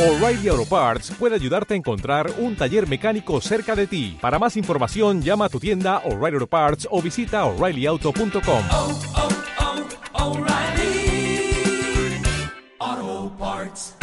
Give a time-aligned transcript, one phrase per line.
[0.00, 4.16] O'Reilly Auto Parts puede ayudarte a encontrar un taller mecánico cerca de ti.
[4.18, 8.64] Para más información, llama a tu tienda O'Reilly Auto Parts o visita oreillyauto.com.
[8.72, 8.98] oh,
[12.80, 13.94] oh, Parts.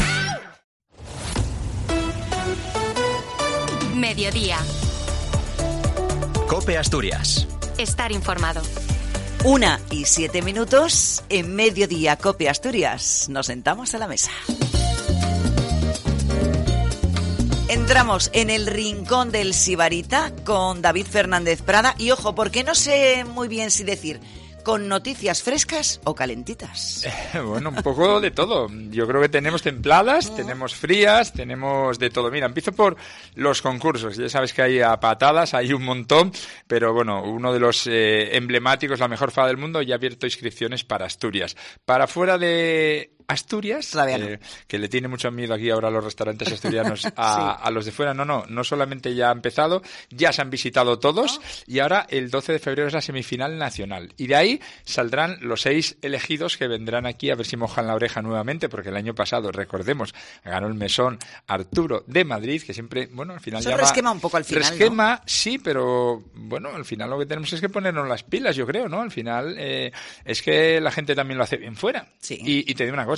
[3.96, 4.58] Mediodía.
[6.48, 7.48] Cope Asturias.
[7.80, 8.62] Estar informado.
[9.46, 13.30] Una y siete minutos en mediodía Cope Asturias.
[13.30, 14.30] Nos sentamos a la mesa.
[17.70, 23.26] Entramos en el rincón del Sibarita con David Fernández Prada y ojo, porque no sé
[23.26, 24.22] muy bien si decir
[24.64, 27.06] con noticias frescas o calentitas.
[27.46, 28.68] Bueno, un poco de todo.
[28.90, 32.32] Yo creo que tenemos templadas, tenemos frías, tenemos de todo.
[32.32, 32.96] Mira, empiezo por
[33.36, 34.16] los concursos.
[34.16, 36.32] Ya sabes que hay a patadas, hay un montón,
[36.68, 40.26] pero bueno, uno de los eh, emblemáticos, la mejor fada del mundo, ya ha abierto
[40.26, 41.56] inscripciones para Asturias.
[41.86, 44.06] Para fuera de Asturias, no.
[44.08, 47.86] eh, que le tiene mucho miedo aquí ahora a los restaurantes asturianos a, a los
[47.86, 48.14] de fuera.
[48.14, 52.30] No, no, no solamente ya ha empezado, ya se han visitado todos y ahora el
[52.30, 54.14] 12 de febrero es la semifinal nacional.
[54.18, 57.96] Y de ahí saldrán los seis elegidos que vendrán aquí a ver si mojan la
[57.96, 60.16] oreja nuevamente, porque el año pasado, recordemos,
[60.46, 64.38] ganó el mesón Arturo de Madrid, que siempre, bueno, al final Eso resquema un poco
[64.38, 64.70] al final, ¿no?
[64.70, 68.66] Resquema, sí, pero bueno, al final lo que tenemos es que ponernos las pilas, yo
[68.66, 69.02] creo, ¿no?
[69.02, 69.92] Al final eh,
[70.24, 72.08] es que la gente también lo hace bien fuera.
[72.20, 72.40] Sí.
[72.42, 73.17] Y, y te digo una cosa.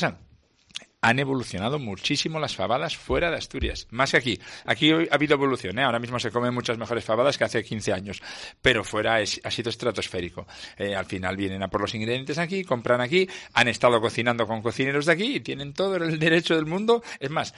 [1.02, 4.40] Han evolucionado muchísimo las fabadas fuera de Asturias, más que aquí.
[4.66, 5.84] Aquí ha habido evolución, ¿eh?
[5.84, 8.22] ahora mismo se comen muchas mejores fabadas que hace 15 años,
[8.62, 10.46] pero fuera ha sido estratosférico.
[10.78, 14.62] Eh, al final vienen a por los ingredientes aquí, compran aquí, han estado cocinando con
[14.62, 17.02] cocineros de aquí y tienen todo el derecho del mundo.
[17.20, 17.54] Es más,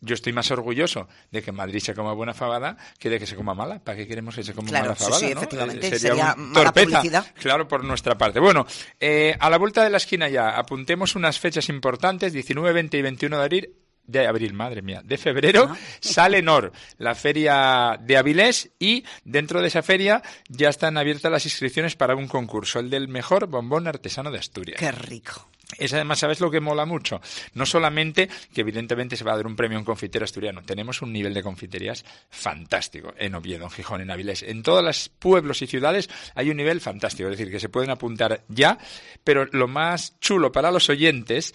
[0.00, 3.26] yo estoy más orgulloso de que en Madrid se coma buena fabada que de que
[3.26, 3.78] se coma mala.
[3.80, 5.18] ¿Para qué queremos que se coma Claro, mala fabada?
[5.18, 5.40] sí, no?
[5.40, 6.86] efectivamente, Eh, sería un mala torpeza.
[6.98, 7.26] publicidad.
[7.34, 8.38] Claro, por nuestra parte.
[8.40, 8.66] Bueno,
[9.00, 13.02] eh, a la vuelta de la esquina ya, apuntemos unas fechas importantes, 19, 20 y
[13.02, 13.70] 21 de abril.
[14.04, 15.76] De abril, madre mía, de febrero Ah.
[16.00, 21.44] sale NOR, la feria de Avilés, y dentro de esa feria ya están abiertas las
[21.44, 24.80] inscripciones para un concurso, el del mejor bombón artesano de Asturias.
[24.80, 25.48] Qué rico.
[25.78, 27.20] Es además, ¿sabes lo que mola mucho?
[27.54, 31.12] No solamente que evidentemente se va a dar un premio un confitero asturiano, tenemos un
[31.12, 34.42] nivel de confiterías fantástico en Oviedo, en Gijón, en Avilés.
[34.42, 37.90] En todos los pueblos y ciudades hay un nivel fantástico, es decir, que se pueden
[37.90, 38.78] apuntar ya,
[39.24, 41.52] pero lo más chulo para los oyentes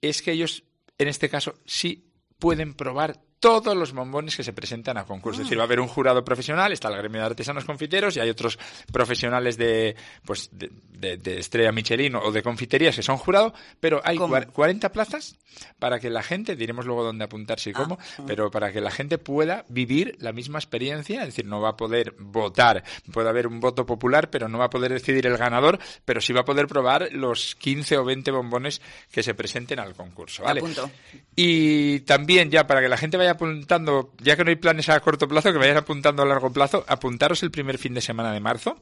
[0.00, 0.64] es que ellos,
[0.98, 5.42] en este caso, sí pueden probar todos los bombones que se presentan a concurso.
[5.42, 8.20] Es decir, va a haber un jurado profesional, está el gremio de artesanos confiteros y
[8.20, 8.58] hay otros
[8.92, 14.00] profesionales de, pues, de, de- de estrella Michelin o de confiterías que son jurado, pero
[14.04, 14.34] hay ¿Cómo?
[14.34, 15.36] cua- 40 plazas
[15.78, 19.18] para que la gente, diremos luego dónde apuntarse y cómo, pero para que la gente
[19.18, 22.82] pueda vivir la misma experiencia, es decir, no va a poder votar,
[23.12, 26.32] puede haber un voto popular, pero no va a poder decidir el ganador, pero sí
[26.32, 28.80] va a poder probar los 15 o 20 bombones
[29.10, 30.60] que se presenten al concurso, ¿vale?
[30.60, 30.90] apunto.
[31.34, 35.00] Y también ya para que la gente vaya apuntando, ya que no hay planes a
[35.00, 38.40] corto plazo, que vayan apuntando a largo plazo, apuntaros el primer fin de semana de
[38.40, 38.76] marzo.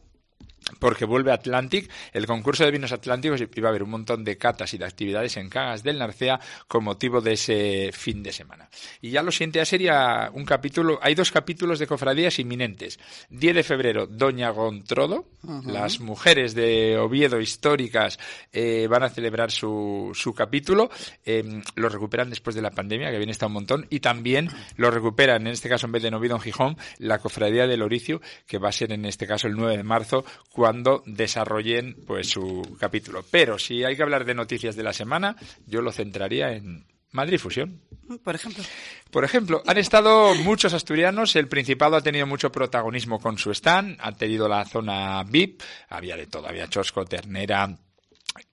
[0.79, 4.37] Porque vuelve Atlantic, el concurso de vinos atlánticos y va a haber un montón de
[4.37, 8.69] catas y de actividades en Cagas del Narcea con motivo de ese fin de semana.
[9.01, 12.99] Y ya lo siguiente ya sería un capítulo, hay dos capítulos de cofradías inminentes.
[13.31, 15.27] 10 de febrero, Doña Gontrodo,
[15.65, 18.19] las mujeres de Oviedo históricas
[18.53, 20.91] eh, van a celebrar su, su capítulo,
[21.25, 24.91] eh, lo recuperan después de la pandemia, que viene está un montón, y también lo
[24.91, 28.21] recuperan, en este caso en vez de en Oviedo, en Gijón, la cofradía del Oricio,
[28.47, 30.25] que va a ser en este caso el 9 de marzo,
[30.65, 33.23] cuando desarrollen pues su capítulo.
[33.31, 35.37] Pero si hay que hablar de noticias de la semana,
[35.67, 37.83] yo lo centraría en Madrid Fusión.
[38.25, 38.65] Por ejemplo.
[39.11, 43.99] Por ejemplo, han estado muchos asturianos, el Principado ha tenido mucho protagonismo con su stand,
[44.01, 45.61] ha tenido la zona VIP,
[45.91, 47.77] había de todo, había chosco, ternera,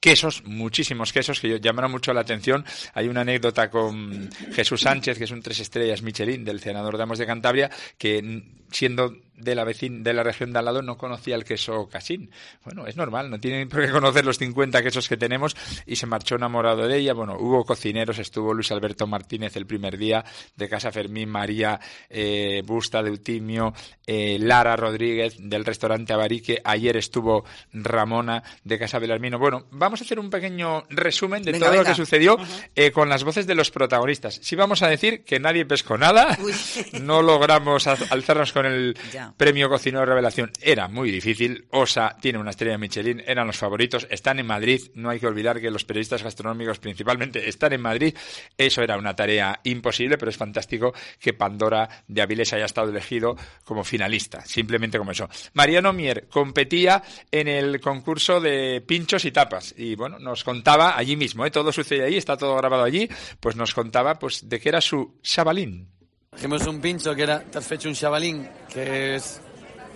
[0.01, 2.65] quesos, muchísimos quesos que llamaron mucho la atención.
[2.93, 7.19] Hay una anécdota con Jesús Sánchez, que es un tres estrellas Michelin del senador Damos
[7.19, 11.35] de Cantabria, que siendo de la vecin de la región de al lado no conocía
[11.35, 12.31] el queso casín.
[12.63, 16.05] Bueno, es normal, no tienen por qué conocer los 50 quesos que tenemos y se
[16.05, 17.13] marchó enamorado de ella.
[17.13, 20.23] Bueno, hubo cocineros, estuvo Luis Alberto Martínez el primer día
[20.55, 21.79] de Casa Fermín, María
[22.09, 23.73] eh, Busta de Eutimio,
[24.05, 29.39] eh, Lara Rodríguez del restaurante Abarique, ayer estuvo Ramona de Casa Belarmino.
[29.39, 32.37] Bueno, vamos a hacer un pequeño resumen de Venga, todo lo que sucedió
[32.75, 34.39] eh, con las voces de los protagonistas.
[34.41, 36.53] Sí vamos a decir que nadie pescó nada, Uy.
[37.01, 39.30] no logramos alzarnos con el Ya.
[39.31, 39.51] Claro.
[39.51, 41.65] Premio Cocinero Revelación era muy difícil.
[41.71, 44.81] Osa tiene una estrella Michelin, eran los favoritos, están en Madrid.
[44.95, 48.15] No hay que olvidar que los periodistas gastronómicos principalmente están en Madrid.
[48.57, 53.35] Eso era una tarea imposible, pero es fantástico que Pandora de Avilés haya estado elegido
[53.63, 55.29] como finalista, simplemente como eso.
[55.53, 61.15] Mariano Mier competía en el concurso de pinchos y tapas y bueno, nos contaba allí
[61.15, 61.51] mismo, ¿eh?
[61.51, 65.19] todo sucede ahí, está todo grabado allí, pues nos contaba pues de qué era su
[65.21, 66.00] chavalín.
[66.37, 69.41] Hicimos un pincho que era, te has hecho un chavalín, que es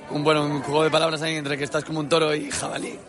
[0.10, 3.00] un, bueno, juego de palabras ahí entre que estás como un toro y jabalí.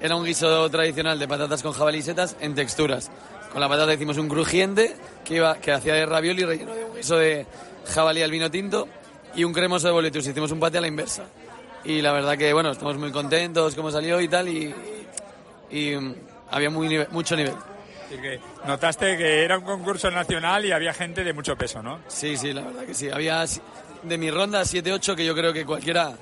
[0.00, 3.10] Era un guiso tradicional de patatas con jabalí y setas en texturas.
[3.50, 4.94] Con la patata hicimos un crujiente
[5.24, 7.46] que, iba, que hacía de ravioli relleno de un guiso de
[7.86, 8.86] jabalí al vino tinto
[9.34, 10.26] y un cremoso de boletus.
[10.26, 11.24] Hicimos un pate a la inversa.
[11.84, 14.74] Y la verdad que, bueno, estamos muy contentos cómo salió y tal y,
[15.72, 16.14] mm,
[16.50, 17.54] había mucho nivel.
[18.08, 22.00] Así que notaste que era un concurso nacional y había gente de mucho peso, ¿no?
[22.08, 23.10] Sí, sí, la verdad que sí.
[23.10, 23.44] Había
[24.02, 26.14] de mi ronda 7-8 que yo creo que cualquiera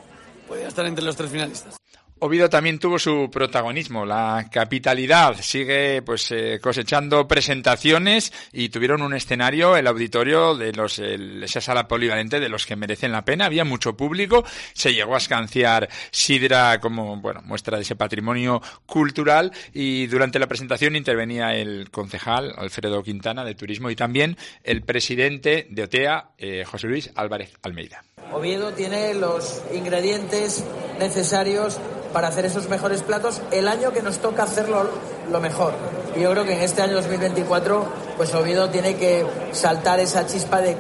[0.49, 1.77] podía estar entre los tres finalistas.
[2.19, 9.13] Oviedo también tuvo su protagonismo, la capitalidad sigue pues eh, cosechando presentaciones y tuvieron un
[9.15, 13.45] escenario, el auditorio de los el- esa sala polivalente de los que merecen la pena,
[13.45, 19.53] había mucho público, se llegó a escanciar sidra como bueno muestra de ese patrimonio cultural
[19.75, 25.67] y durante la presentación intervenía el concejal Alfredo Quintana de Turismo y también el presidente
[25.69, 28.05] de OTEA eh, José Luis Álvarez Almeida.
[28.33, 30.65] Oviedo tiene los ingredientes
[30.99, 31.79] necesarios
[32.13, 34.89] para hacer esos mejores platos el año que nos toca hacerlo
[35.31, 35.75] lo mejor.
[36.15, 37.85] Y yo creo que en este año 2024,
[38.17, 40.77] pues Oviedo tiene que saltar esa chispa de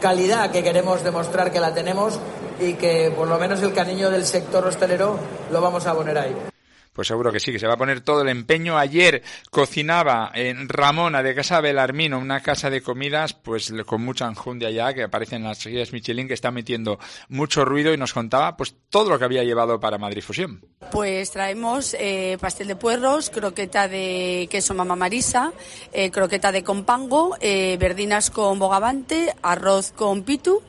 [0.00, 2.18] calidad que queremos demostrar que la tenemos
[2.60, 5.16] y que por lo menos el cariño del sector hostelero
[5.50, 6.53] lo vamos a poner ahí.
[6.94, 8.78] Pues seguro que sí, que se va a poner todo el empeño.
[8.78, 14.70] Ayer cocinaba en Ramona de Casa Belarmino, una casa de comidas, pues con mucha enjundia
[14.70, 18.56] ya, que aparece en las guías Michelin, que está metiendo mucho ruido y nos contaba
[18.56, 20.64] pues todo lo que había llevado para Madrid Fusión.
[20.92, 25.52] Pues traemos eh, pastel de puerros, croqueta de queso mamá marisa,
[25.92, 30.62] eh, croqueta de compango, eh, verdinas con bogavante, arroz con pitu,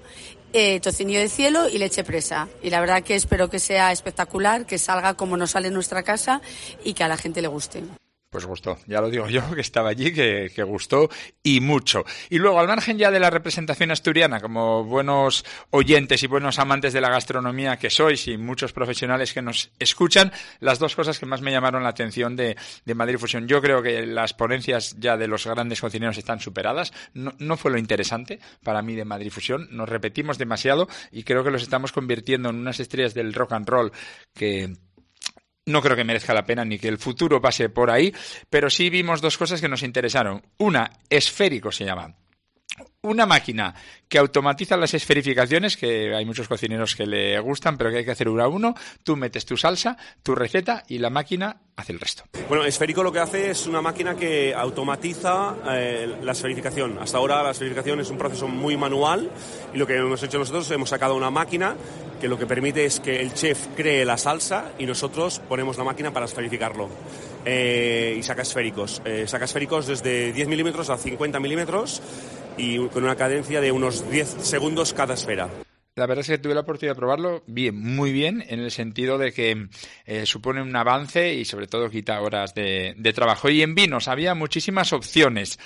[0.58, 0.80] eh,
[1.20, 2.48] de cielo y leche presa.
[2.64, 6.04] Y la verdad que espero que sea espectacular, que salga como nos sale en nuestra
[6.04, 6.42] casa
[6.84, 7.84] y que a la gente le guste.
[8.36, 11.10] Pues gustó, ya lo digo yo, que estaba allí, que, que gustó
[11.42, 12.04] y mucho.
[12.30, 16.92] Y luego, al margen ya de la representación asturiana, como buenos oyentes y buenos amantes
[16.92, 21.26] de la gastronomía que sois y muchos profesionales que nos escuchan, las dos cosas que
[21.26, 23.48] más me llamaron la atención de, de Madrid Fusión.
[23.48, 26.92] Yo creo que las ponencias ya de los grandes cocineros están superadas.
[27.14, 29.70] No, no fue lo interesante para mí de Madrid Fusión.
[29.72, 33.70] Nos repetimos demasiado y creo que los estamos convirtiendo en unas estrellas del rock and
[33.70, 33.94] roll
[34.34, 34.74] que
[35.66, 38.14] no creo que merezca la pena ni que el futuro pase por ahí,
[38.50, 40.44] pero sí vimos dos cosas que nos interesaron.
[40.58, 42.16] Una, esférico se llama.
[43.02, 43.76] Una máquina
[44.10, 48.12] que automatiza las esferificaciones, que hay muchos cocineros que le gustan, pero que hay que
[48.12, 48.74] hacer uno a uno.
[49.04, 52.24] Tú metes tu salsa, tu receta y la máquina hace el resto.
[52.50, 56.98] Bueno, Esférico lo que hace es una máquina que automatiza eh, la esferificación.
[57.00, 59.30] Hasta ahora la esferificación es un proceso muy manual
[59.74, 61.76] y lo que hemos hecho nosotros hemos sacado una máquina
[62.20, 65.84] que lo que permite es que el chef cree la salsa y nosotros ponemos la
[65.84, 66.90] máquina para esferificarlo.
[67.46, 69.02] Eh, y saca esféricos.
[69.06, 72.02] Eh, saca esféricos desde 10 milímetros a 50 milímetros
[72.58, 75.50] y con una cadencia de unos 10 segundos cada esfera.
[75.96, 79.18] La verdad es que tuve la oportunidad de probarlo bien, muy bien, en el sentido
[79.18, 79.70] de que
[80.06, 83.50] eh, supone un avance y sobre todo quita horas de, de trabajo.
[83.50, 85.58] Y en vinos había muchísimas opciones.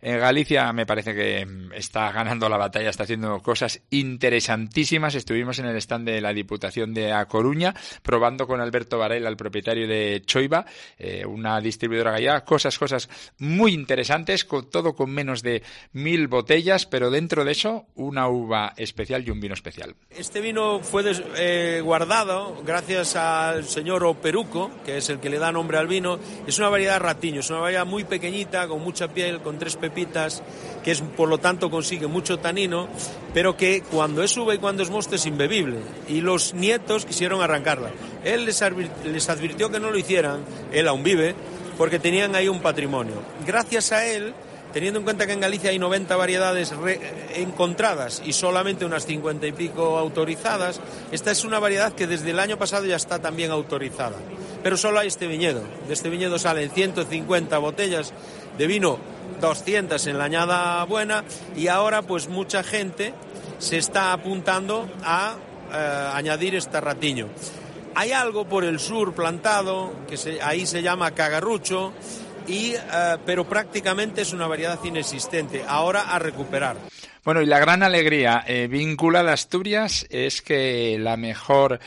[0.00, 5.14] En Galicia me parece que mm, está ganando la batalla, está haciendo cosas interesantísimas.
[5.14, 9.36] Estuvimos en el stand de la Diputación de A Coruña probando con Alberto Varela, el
[9.36, 10.64] propietario de Choiva,
[10.98, 13.08] eh, una distribuidora gallega, cosas, cosas
[13.38, 15.62] muy interesantes, con, todo con menos de
[15.92, 19.94] mil botellas, pero dentro de eso una uva especial y un vino especial.
[20.10, 25.38] Este vino fue des- eh, guardado gracias al señor Operuco, que es el que le
[25.38, 26.18] da nombre al vino.
[26.46, 29.87] Es una variedad ratiño, es una variedad muy pequeñita, con mucha piel, con tres pepitas,
[30.84, 32.88] que es por lo tanto consigue mucho tanino,
[33.34, 35.78] pero que cuando es uva y cuando es mosto es imbebible.
[36.08, 37.90] Y los nietos quisieron arrancarla.
[38.24, 38.62] Él les,
[39.04, 40.40] les advirtió que no lo hicieran,
[40.72, 41.34] él aún vive,
[41.76, 43.14] porque tenían ahí un patrimonio.
[43.46, 44.34] Gracias a él
[44.72, 47.00] Teniendo en cuenta que en Galicia hay 90 variedades re-
[47.36, 50.78] encontradas y solamente unas 50 y pico autorizadas,
[51.10, 54.16] esta es una variedad que desde el año pasado ya está también autorizada.
[54.62, 55.62] Pero solo hay este viñedo.
[55.86, 58.12] De este viñedo salen 150 botellas
[58.58, 58.98] de vino,
[59.40, 61.24] 200 en la añada buena
[61.56, 63.14] y ahora pues mucha gente
[63.58, 65.36] se está apuntando a
[65.72, 67.28] eh, añadir este ratiño.
[67.94, 71.92] Hay algo por el sur plantado, que ahí se llama cagarrucho,
[72.46, 75.64] y, eh, pero prácticamente es una variedad inexistente.
[75.66, 76.76] Ahora a recuperar.
[77.24, 81.80] Bueno, y la gran alegría eh, vinculada a Asturias es que la mejor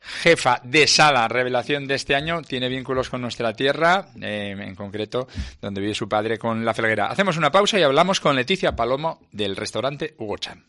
[0.00, 5.28] jefa de sala revelación de este año tiene vínculos con nuestra tierra, eh, en concreto
[5.60, 7.06] donde vive su padre con la felguera.
[7.06, 10.64] Hacemos una pausa y hablamos con Leticia Palomo del restaurante Hugo Chan.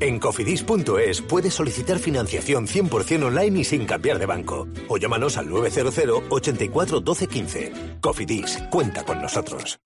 [0.00, 4.68] En cofidis.es puedes solicitar financiación 100% online y sin cambiar de banco.
[4.88, 7.72] O llámanos al 900 84 12 15.
[8.00, 9.78] Cofidis, cuenta con nosotros.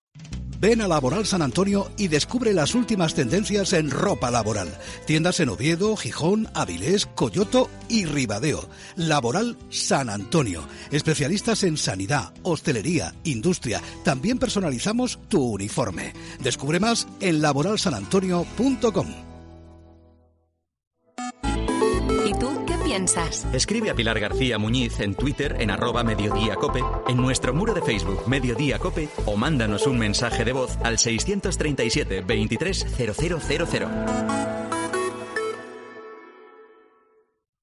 [0.59, 4.69] Ven a Laboral San Antonio y descubre las últimas tendencias en ropa laboral.
[5.05, 8.67] Tiendas en Oviedo, Gijón, Avilés, Coyoto y Ribadeo.
[8.95, 10.67] Laboral San Antonio.
[10.91, 13.81] Especialistas en sanidad, hostelería, industria.
[14.03, 16.13] También personalizamos tu uniforme.
[16.39, 19.27] Descubre más en laboralsanantonio.com.
[23.53, 28.27] Escribe a Pilar García Muñiz en Twitter en arroba mediodíacope, en nuestro muro de Facebook
[28.27, 33.87] Mediodía Cope o mándanos un mensaje de voz al 637 230000.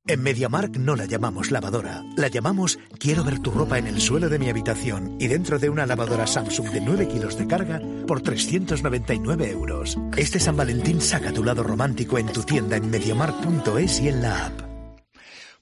[0.06, 4.28] En MediaMark no la llamamos lavadora, la llamamos quiero ver tu ropa en el suelo
[4.28, 8.20] de mi habitación y dentro de una lavadora Samsung de 9 kilos de carga por
[8.20, 9.98] 399 euros.
[10.16, 14.46] Este San Valentín saca tu lado romántico en tu tienda en mediamark.es y en la
[14.46, 14.73] app.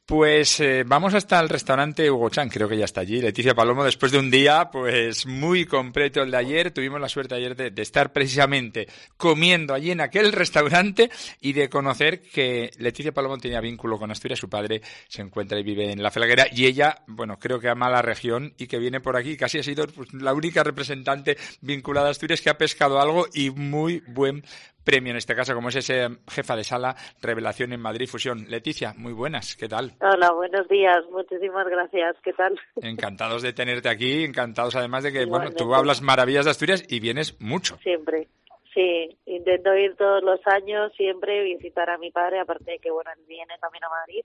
[0.05, 3.21] Pues eh, vamos hasta el restaurante Hugo Chan, creo que ya está allí.
[3.21, 7.37] Leticia Palomo, después de un día pues muy completo el de ayer, tuvimos la suerte
[7.37, 11.09] ayer de, estar precisamente comiendo allí en aquel restaurante
[11.41, 15.63] y de conocer que Leticia Palomo tenía vínculo con Asturias, su padre se encuentra y
[15.63, 19.01] vive en La Felguera y ella, bueno, creo que ama la región y que viene
[19.01, 23.01] por aquí, casi ha sido pues, la única representante vinculada a Asturias que ha pescado
[23.01, 24.45] algo y muy buen
[24.85, 28.47] premio en este caso, como es ese jefa de sala Revelación en Madrid Fusión.
[28.49, 29.93] Leticia, muy buenas, ¿qué tal?
[30.01, 32.59] Hola, buenos días, muchísimas gracias, ¿qué tal?
[32.83, 37.01] Encantados de tenerte aquí, encantados además de que, bueno, tú hablas maravillas de Asturias y
[37.01, 37.77] vienes mucho.
[37.79, 38.29] Siempre.
[38.75, 43.11] Sí, intento ir todos los años, siempre visitar a mi padre, aparte de que, bueno,
[43.15, 44.25] él viene también a Madrid,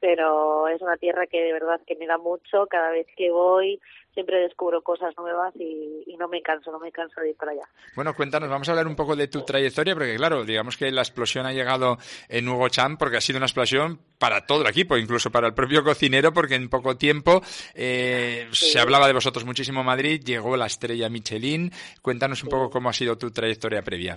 [0.00, 2.66] pero es una tierra que de verdad que me da mucho.
[2.68, 3.80] Cada vez que voy
[4.16, 7.52] siempre descubro cosas nuevas y, y, no me canso, no me canso de ir para
[7.52, 7.68] allá.
[7.94, 11.02] Bueno, cuéntanos, vamos a hablar un poco de tu trayectoria, porque claro, digamos que la
[11.02, 11.98] explosión ha llegado
[12.30, 15.54] en Hugo Chan porque ha sido una explosión para todo el equipo, incluso para el
[15.54, 17.42] propio cocinero, porque en poco tiempo
[17.74, 18.70] eh, sí.
[18.70, 21.70] se hablaba de vosotros muchísimo en Madrid, llegó la estrella Michelin.
[22.00, 22.56] Cuéntanos un sí.
[22.56, 24.16] poco cómo ha sido tu trayectoria previa.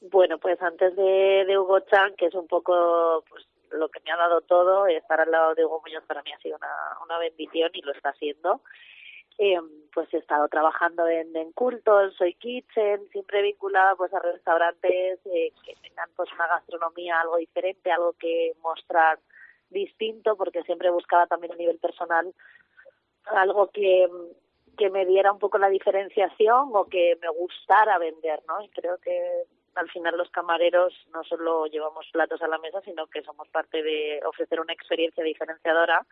[0.00, 3.44] Bueno, pues antes de, de Hugo Chan, que es un poco pues,
[3.76, 6.38] lo que me ha dado todo, estar al lado de Hugo Muñoz para mí ha
[6.38, 8.60] sido una, una bendición y lo está haciendo.
[9.38, 9.60] Eh,
[9.92, 15.52] pues he estado trabajando en, en cultos, soy kitchen, siempre vinculada pues a restaurantes eh,
[15.62, 19.18] que tengan pues una gastronomía algo diferente, algo que mostrar
[19.68, 22.32] distinto, porque siempre buscaba también a nivel personal
[23.26, 24.08] algo que
[24.76, 28.60] que me diera un poco la diferenciación o que me gustara vender, ¿no?
[28.62, 29.44] Y creo que
[29.76, 33.82] al final los camareros no solo llevamos platos a la mesa, sino que somos parte
[33.82, 36.04] de ofrecer una experiencia diferenciadora.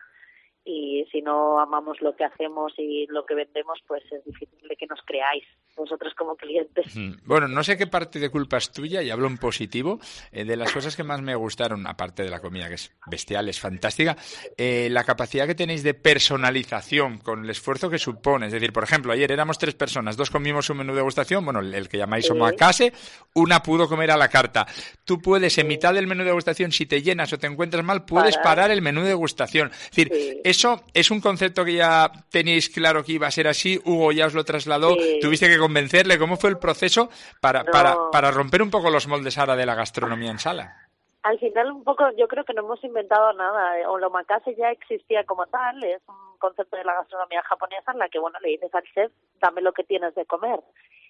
[0.63, 4.75] Y si no amamos lo que hacemos y lo que vendemos, pues es difícil de
[4.75, 5.45] que nos creáis
[5.75, 6.85] vosotros como clientes.
[7.25, 9.99] Bueno, no sé qué parte de culpa es tuya, y hablo en positivo,
[10.31, 13.49] eh, de las cosas que más me gustaron, aparte de la comida, que es bestial,
[13.49, 14.15] es fantástica,
[14.57, 18.47] eh, la capacidad que tenéis de personalización con el esfuerzo que supone.
[18.47, 21.59] Es decir, por ejemplo, ayer éramos tres personas, dos comimos un menú de degustación, bueno,
[21.59, 22.93] el que llamáis omakase,
[23.33, 24.65] una pudo comer a la carta.
[25.03, 28.05] Tú puedes, en mitad del menú de degustación, si te llenas o te encuentras mal,
[28.05, 29.71] puedes parar, parar el menú de degustación.
[29.73, 30.39] Es decir, sí.
[30.43, 34.27] eso es un concepto que ya tenéis claro que iba a ser así, Hugo ya
[34.27, 35.19] os lo trasladó, Sí.
[35.21, 37.09] tuviste que convencerle, ¿cómo fue el proceso
[37.41, 37.71] para, No.
[37.71, 40.75] para, para romper un poco los moldes ahora de la gastronomía en sala?
[41.23, 43.79] Al final un poco yo creo que no hemos inventado nada.
[43.79, 48.09] eh, Omakase ya existía como tal, es un concepto de la gastronomía japonesa en la
[48.09, 50.59] que bueno le dices al chef dame lo que tienes de comer.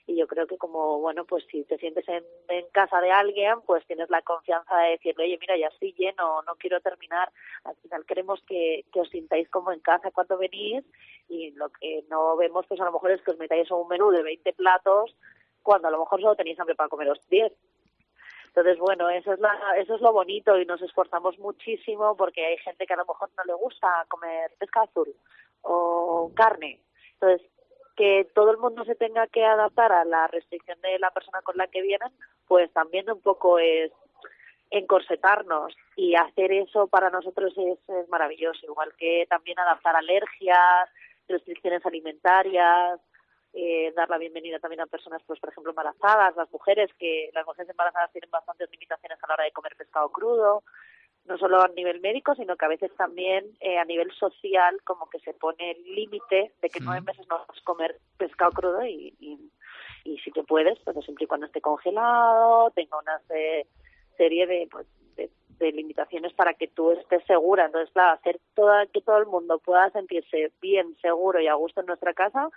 [0.07, 2.23] Y yo creo que como bueno pues si te sientes en,
[2.71, 6.55] casa de alguien pues tienes la confianza de decirle oye mira ya estoy lleno, no
[6.55, 7.31] quiero terminar.
[7.63, 10.83] Al final queremos que, que os sintáis como en casa cuando venís
[11.27, 13.87] y lo que no vemos pues a lo mejor es que os metáis a un
[13.87, 15.15] menú de 20 platos
[15.63, 17.51] cuando a lo mejor solo tenéis hambre para comeros 10.
[18.55, 22.57] Entonces, bueno, eso es, la, eso es lo bonito y nos esforzamos muchísimo porque hay
[22.59, 25.13] gente que a lo mejor no le gusta comer pescado azul
[25.63, 26.79] o carne.
[27.13, 27.45] Entonces,
[27.95, 31.57] que todo el mundo se tenga que adaptar a la restricción de la persona con
[31.57, 32.09] la que vienen,
[32.47, 33.91] pues también un poco es
[34.71, 40.89] encorsetarnos y hacer eso para nosotros es, maravilloso, igual que también adaptar alergias,
[41.27, 42.99] restricciones alimentarias,
[43.53, 47.45] eh, dar la bienvenida también a personas, pues por ejemplo, embarazadas, las mujeres, que las
[47.45, 50.63] mujeres embarazadas tienen bastantes limitaciones a la hora de comer pescado crudo.
[51.25, 55.09] No solo a nivel médico, sino que a veces también eh, a nivel social, como
[55.09, 58.85] que se pone el límite de que nueve meses no vas a comer pescado crudo
[58.85, 59.39] y, y,
[60.03, 63.67] y si te puedes, pues siempre y cuando esté congelado, tenga una se-
[64.17, 65.29] serie de, pues, de,
[65.59, 67.65] de limitaciones para que tú estés segura.
[67.65, 71.81] Entonces, claro, hacer toda, que todo el mundo pueda sentirse bien, seguro y a gusto
[71.81, 72.49] en nuestra casa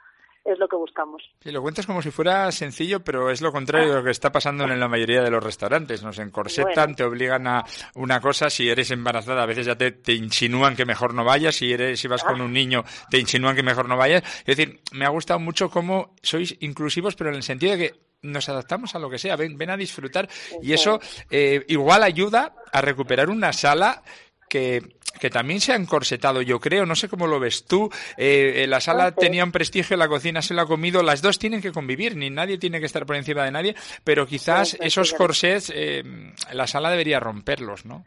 [0.52, 1.22] es lo que buscamos.
[1.42, 4.30] Sí, lo cuentas como si fuera sencillo, pero es lo contrario de lo que está
[4.32, 6.02] pasando en la mayoría de los restaurantes.
[6.02, 6.94] Nos encorsetan, Bueno.
[6.96, 7.64] te obligan a
[7.94, 8.50] una cosa.
[8.50, 11.56] Si eres embarazada, a veces ya te, te insinúan que mejor no vayas.
[11.56, 14.22] Si eres, si vas con un niño, te insinúan que mejor no vayas.
[14.46, 18.00] Es decir, me ha gustado mucho cómo sois inclusivos, pero en el sentido de que
[18.22, 19.36] nos adaptamos a lo que sea.
[19.36, 20.28] Ven, ven a disfrutar
[20.60, 21.00] y eso
[21.30, 24.02] eh, igual ayuda a recuperar una sala
[24.48, 28.64] que, que también se ha encorsetado, yo creo, no sé cómo lo ves tú, eh,
[28.64, 31.60] eh, la sala tenía un prestigio, la cocina se lo ha comido, las dos tienen
[31.60, 33.74] que convivir, ni nadie tiene que estar por encima de nadie,
[34.04, 36.04] pero quizás esos sí, corsés, eh,
[36.52, 38.04] la sala debería romperlos, ¿no?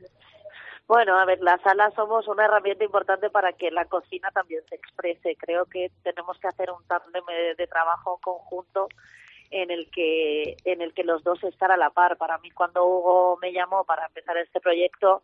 [0.87, 4.75] Bueno, a ver, la sala somos una herramienta importante para que la cocina también se
[4.75, 5.37] exprese.
[5.37, 8.89] Creo que tenemos que hacer un tándem de, de trabajo conjunto
[9.51, 12.17] en el que en el que los dos estar a la par.
[12.17, 15.21] Para mí, cuando Hugo me llamó para empezar este proyecto,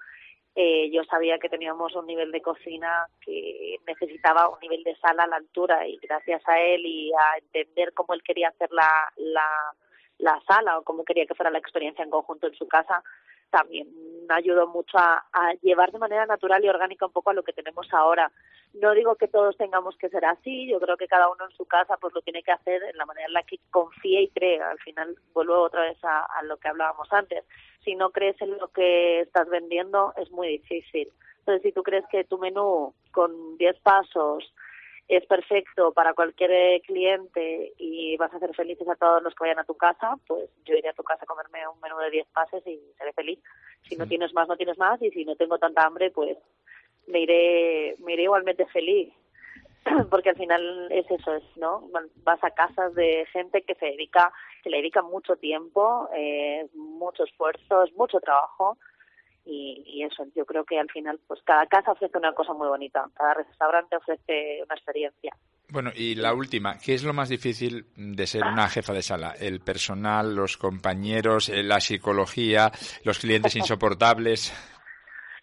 [0.59, 5.25] eh, yo sabía que teníamos un nivel de cocina que necesitaba un nivel de sala
[5.25, 8.89] a la altura y gracias a él y a entender cómo él quería hacer la,
[9.17, 9.45] la,
[10.17, 13.03] la sala o cómo quería que fuera la experiencia en conjunto en su casa,
[13.51, 13.87] también
[14.29, 17.87] ayudó mucho a llevar de manera natural y orgánica un poco a lo que tenemos
[17.93, 18.31] ahora.
[18.73, 21.65] No digo que todos tengamos que ser así, yo creo que cada uno en su
[21.65, 24.61] casa pues lo tiene que hacer en la manera en la que confíe y cree.
[24.61, 27.43] Al final vuelvo otra vez a, a lo que hablábamos antes.
[27.83, 31.11] Si no crees en lo que estás vendiendo es muy difícil.
[31.39, 34.53] Entonces, si tú crees que tu menú con 10 pasos
[35.07, 39.59] es perfecto para cualquier cliente y vas a hacer felices a todos los que vayan
[39.59, 42.27] a tu casa, pues yo iré a tu casa a comerme un menú de 10
[42.33, 43.39] pases y seré feliz.
[43.87, 46.37] Si no tienes más, no tienes más y si no tengo tanta hambre, pues
[47.07, 49.13] me iré, me iré igualmente feliz.
[50.09, 51.89] Porque al final es eso, es, ¿no?
[52.23, 54.31] Vas a casas de gente que se dedica,
[54.63, 58.77] que le dedica mucho tiempo, eh, mucho esfuerzo, es mucho trabajo
[59.45, 62.67] y, y eso, yo creo que al final, pues cada casa ofrece una cosa muy
[62.67, 65.31] bonita, cada restaurante ofrece una experiencia.
[65.69, 69.35] Bueno, y la última, ¿qué es lo más difícil de ser una jefa de sala?
[69.37, 72.71] ¿El personal, los compañeros, eh, la psicología,
[73.03, 74.53] los clientes insoportables?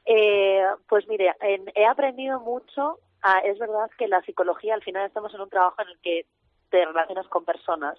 [0.07, 1.35] Eh, pues mire,
[1.75, 2.99] he aprendido mucho.
[3.27, 6.27] a- es verdad que la psicología, al final estamos en un trabajo en el que
[6.71, 7.99] te relacionas con personas.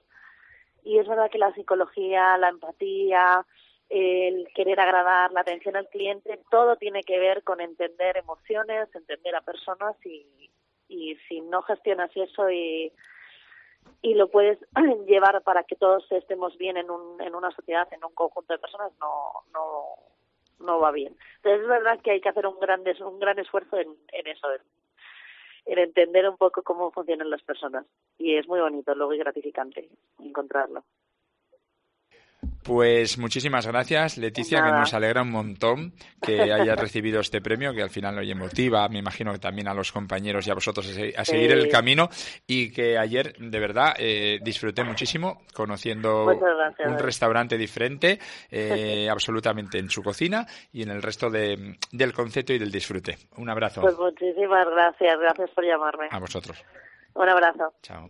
[0.84, 3.44] Y es verdad que la psicología, la empatía,
[3.90, 9.36] el querer agradar, la atención al cliente, todo tiene que ver con entender emociones, entender
[9.36, 10.52] a personas y,
[10.88, 12.92] y si no gestionas eso y,
[14.04, 14.60] y lo puedes
[15.08, 18.60] llevar para que todos estemos bien en, un, en una sociedad, en un conjunto de
[18.60, 19.86] personas, no, no,
[20.60, 21.16] no va bien.
[21.38, 24.52] Entonces es verdad que hay que hacer un gran, un gran esfuerzo en, en eso,
[24.54, 24.62] en,
[25.66, 27.86] en entender un poco cómo funcionan las personas.
[28.18, 29.90] Y es muy bonito, luego y gratificante
[30.20, 30.84] encontrarlo.
[32.66, 37.84] Pues muchísimas gracias, Leticia, que nos alegra un montón que hayas recibido este premio, que
[37.84, 40.94] al final hoy motiva, me imagino que también a los compañeros y a vosotros a
[40.94, 41.58] se- a seguir Sí.
[41.60, 42.10] el camino
[42.48, 48.18] y que ayer, de verdad, eh, disfruté muchísimo conociendo gracias, un restaurante diferente,
[48.50, 53.16] eh, absolutamente en su cocina y en el resto de- del concepto y del disfrute.
[53.38, 56.08] Un abrazo Pues muchísimas gracias, gracias por llamarme.
[56.10, 56.58] a vosotros.
[57.14, 57.74] Un abrazo.
[57.84, 58.10] Chao.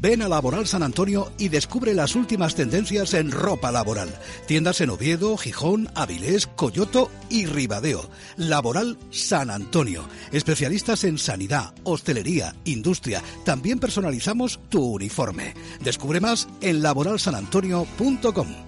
[0.00, 4.08] Ven a Laboral San Antonio y descubre las últimas tendencias en ropa laboral.
[4.46, 8.08] Tiendas en Oviedo, Gijón, Avilés, Coyoto y Ribadeo.
[8.36, 10.08] Laboral San Antonio.
[10.30, 13.22] Especialistas en sanidad, hostelería, industria.
[13.44, 15.54] También personalizamos tu uniforme.
[15.80, 18.67] Descubre más en laboralsanantonio.com.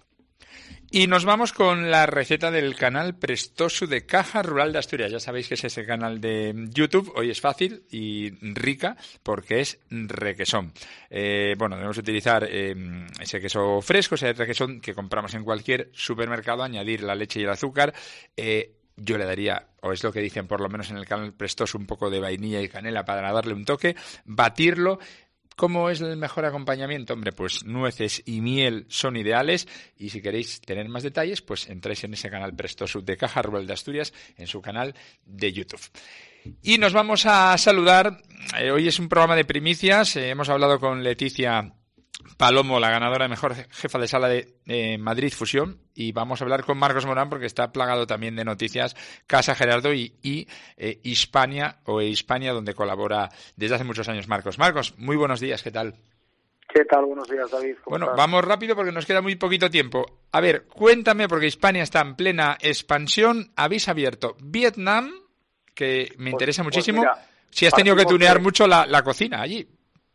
[0.93, 5.09] Y nos vamos con la receta del canal Prestosu de Caja Rural de Asturias.
[5.09, 7.13] Ya sabéis que es ese canal de YouTube.
[7.15, 10.73] Hoy es fácil y rica porque es requesón.
[11.09, 12.75] Eh, bueno, debemos utilizar eh,
[13.21, 17.51] ese queso fresco, ese requesón que compramos en cualquier supermercado, añadir la leche y el
[17.51, 17.93] azúcar.
[18.35, 21.31] Eh, yo le daría, o es lo que dicen por lo menos en el canal
[21.31, 24.99] Prestoso, un poco de vainilla y canela para darle un toque, batirlo.
[25.61, 27.13] ¿Cómo es el mejor acompañamiento?
[27.13, 32.03] Hombre, pues nueces y miel son ideales y si queréis tener más detalles, pues entráis
[32.03, 35.79] en ese canal Prestoso de Caja Rural de Asturias, en su canal de YouTube.
[36.63, 38.23] Y nos vamos a saludar.
[38.57, 40.15] Eh, hoy es un programa de primicias.
[40.15, 41.75] Eh, hemos hablado con Leticia
[42.37, 46.45] Palomo, la ganadora de mejor jefa de sala de eh, Madrid Fusión, y vamos a
[46.45, 48.95] hablar con Marcos Morán porque está plagado también de noticias
[49.27, 54.57] Casa Gerardo y, y eh, Hispania o Hispania, donde colabora desde hace muchos años Marcos.
[54.57, 55.95] Marcos, muy buenos días, ¿qué tal?
[56.73, 57.03] ¿Qué tal?
[57.05, 57.75] Buenos días, David.
[57.83, 58.17] ¿Cómo Bueno, estás?
[58.17, 60.05] vamos rápido porque nos queda muy poquito tiempo.
[60.31, 63.51] A ver, cuéntame, porque Hispania está en plena expansión.
[63.57, 65.11] Habéis abierto Vietnam,
[65.75, 67.01] que me Pues- interesa pues muchísimo.
[67.01, 69.67] mira, si has tenido que tunear de- mucho la, la cocina allí.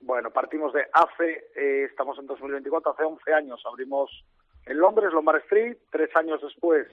[0.07, 4.25] Bueno, partimos de hace, eh, estamos en 2024, hace 11 años abrimos
[4.65, 6.87] en Londres, Lombard Street, tres años después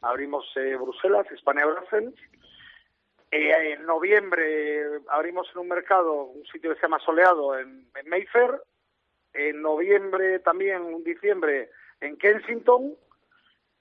[0.00, 2.16] abrimos eh, Bruselas, Hispania Brussels.
[3.30, 8.08] Eh, en noviembre abrimos en un mercado, un sitio que se llama Soleado, en, en
[8.08, 8.60] Mayfair.
[9.32, 12.96] En noviembre también, en diciembre, en Kensington.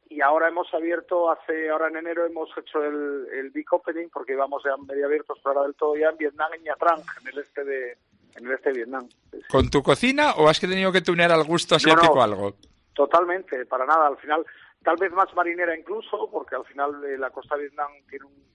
[0.10, 4.64] Y ahora hemos abierto, hace ahora en enero hemos hecho el, big opening, porque íbamos
[4.64, 6.76] ya medio abiertos, pero ahora del todo ya en Vietnam, en Nha
[7.22, 7.98] en el este de,
[8.36, 9.08] en el este de Vietnam.
[9.50, 11.94] ¿Con tu cocina o has que tenido que tunear al gusto No, no.
[11.94, 12.56] asiático algo?
[12.94, 14.08] Totalmente, para nada.
[14.08, 14.46] Al final,
[14.84, 18.46] tal vez más marinera incluso, porque al final eh, la costa de Vietnam tiene un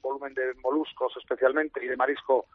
[0.00, 2.46] volumen de moluscos especialmente y de marisco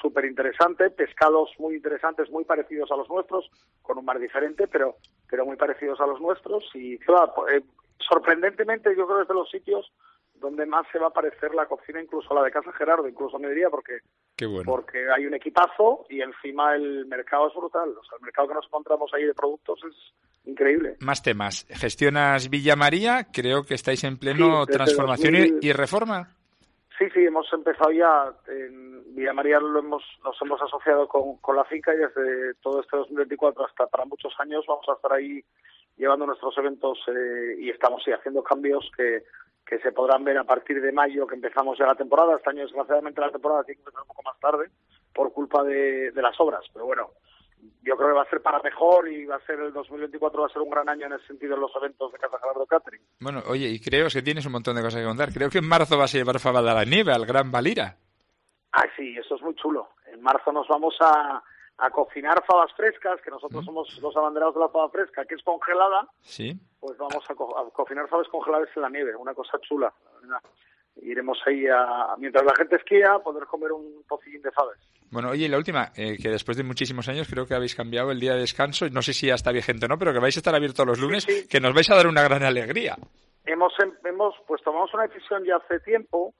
[0.00, 3.48] súper interesante, pescados muy interesantes, muy parecidos a los nuestros,
[3.82, 4.96] con un mar diferente, pero,
[5.28, 6.64] pero muy parecidos a los nuestros.
[6.74, 7.62] Y claro, eh,
[7.98, 9.92] sorprendentemente yo creo que es de los sitios
[10.40, 13.48] donde más se va a parecer la cocina, incluso la de Casa Gerardo, incluso me
[13.48, 13.98] diría, porque
[14.36, 14.64] Qué bueno.
[14.66, 17.90] porque hay un equipazo y encima el mercado es brutal.
[17.90, 19.94] O sea, el mercado que nos encontramos ahí de productos es
[20.44, 20.96] increíble.
[21.00, 21.66] Más temas.
[21.70, 25.58] Gestionas Villa María, creo que estáis en pleno Sí, transformación y- 2000.
[25.62, 26.32] y reforma.
[26.98, 31.54] Sí, sí, hemos empezado ya en Villa María, lo hemos, nos hemos asociado con, con
[31.56, 35.42] la finca y desde todo este 2024 hasta para muchos años vamos a estar ahí
[35.96, 39.24] llevando nuestros eventos eh, y estamos sí, haciendo cambios que,
[39.64, 42.36] que se podrán ver a partir de mayo, que empezamos ya la temporada.
[42.36, 44.70] Este año, desgraciadamente, la temporada tiene que empezar un poco más tarde
[45.14, 47.10] por culpa de, de las obras, pero bueno,
[47.82, 50.46] yo creo que va a ser para mejor y va a ser el 2024 va
[50.46, 53.00] a ser un gran año en ese sentido en los eventos de Casa Gerardo Catering.
[53.20, 55.32] Bueno, oye, y creo que tienes un montón de cosas que contar.
[55.32, 57.96] Creo que en marzo vas a llevar Fabada a la nieve, al Gran Valira.
[58.72, 59.88] Ah, sí, eso es muy chulo.
[60.12, 61.42] En marzo nos vamos a,
[61.78, 65.42] a cocinar fabas frescas, que nosotros somos los abanderados de la faba fresca, que es
[65.42, 66.58] congelada, Sí.
[66.80, 69.92] pues vamos a, co- a cocinar fabas congeladas en la nieve, una cosa chula.
[71.02, 74.78] Iremos ahí a, mientras la gente esquía, a poder comer un pocillín de faves.
[75.10, 78.10] Bueno, oye, y la última, eh, que después de muchísimos años creo que habéis cambiado
[78.10, 78.88] el día de descanso.
[78.88, 80.98] No sé si ya está vigente o no, pero que vais a estar abiertos los
[80.98, 82.96] lunes, que nos vais a dar una gran alegría.
[83.44, 86.34] Hemos, em- hemos, pues tomamos una decisión ya hace tiempo,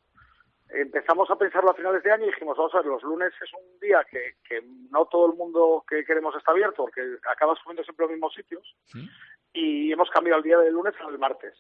[0.71, 3.51] empezamos a pensarlo a finales de año y dijimos, vamos a ver, los lunes es
[3.53, 7.85] un día que, que no todo el mundo que queremos está abierto, porque acabas comiendo
[7.85, 8.77] siempre los mismos sitios,
[9.53, 11.55] y hemos cambiado el día del lunes al martes.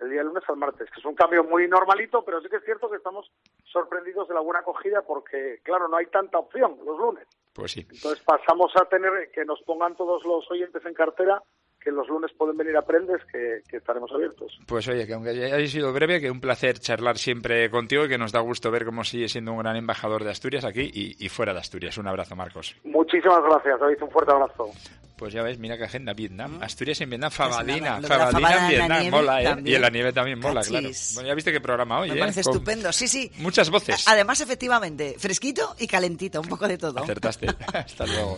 [0.00, 2.56] El día del lunes al martes, que es un cambio muy normalito, pero sí que
[2.56, 3.30] es cierto que estamos
[3.64, 7.26] sorprendidos de la buena acogida porque, claro, no hay tanta opción los lunes.
[7.52, 7.80] Pues sí.
[7.80, 11.42] Entonces pasamos a tener que nos pongan todos los oyentes en cartera
[11.82, 14.58] que los lunes pueden venir a Prendes, que, que estaremos abiertos.
[14.66, 18.18] Pues oye, que aunque haya sido breve, que un placer charlar siempre contigo y que
[18.18, 21.28] nos da gusto ver cómo sigue siendo un gran embajador de Asturias aquí y, y
[21.28, 21.98] fuera de Asturias.
[21.98, 22.76] Un abrazo, Marcos.
[22.84, 24.02] Muchísimas gracias, David.
[24.02, 24.70] Un fuerte abrazo.
[25.16, 26.58] Pues ya ves, mira qué agenda, Vietnam.
[26.62, 28.00] Asturias en Vietnam, Fabadina.
[28.00, 29.44] nada, Fabadina en Vietnam, nieve mola, ¿eh?
[29.44, 29.66] también.
[29.72, 30.68] Y en la nieve también mola, Cachis.
[30.70, 30.88] claro.
[31.14, 32.18] Bueno, ya viste qué programa hoy, Me ¿eh?
[32.18, 32.92] parece Con estupendo.
[32.92, 33.30] Sí, sí.
[33.38, 34.04] Muchas voces.
[34.08, 36.98] Además, efectivamente, fresquito y calentito, un poco de todo.
[37.04, 37.46] Acertaste.
[37.72, 38.36] Hasta luego.